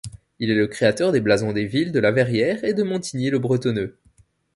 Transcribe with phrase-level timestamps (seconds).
[0.39, 3.99] Il est le créateur des blasons des villes de La Verrière et de Montigny-le-Bretonneux.